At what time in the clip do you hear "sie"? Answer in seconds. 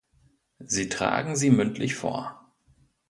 0.65-0.89, 1.35-1.51